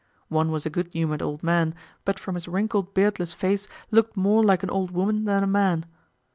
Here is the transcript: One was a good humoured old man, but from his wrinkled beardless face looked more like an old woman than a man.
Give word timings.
One 0.29 0.49
was 0.51 0.65
a 0.65 0.71
good 0.71 0.87
humoured 0.93 1.21
old 1.21 1.43
man, 1.43 1.75
but 2.05 2.17
from 2.17 2.33
his 2.33 2.47
wrinkled 2.47 2.95
beardless 2.95 3.35
face 3.35 3.67
looked 3.91 4.17
more 4.17 4.41
like 4.43 4.63
an 4.63 4.71
old 4.71 4.89
woman 4.89 5.25
than 5.25 5.43
a 5.43 5.45
man. 5.45 5.85